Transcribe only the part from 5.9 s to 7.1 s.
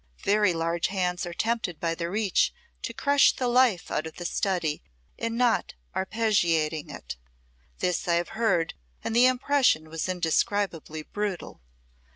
arpeggiating